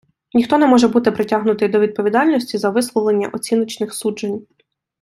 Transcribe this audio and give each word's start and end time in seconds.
Ніхто 0.33 0.57
не 0.57 0.67
може 0.67 0.87
бути 0.87 1.11
притягнутий 1.11 1.69
до 1.69 1.79
відповідальності 1.79 2.57
за 2.57 2.69
висловлення 2.69 3.29
оціночних 3.33 3.93
суджень. 3.93 4.47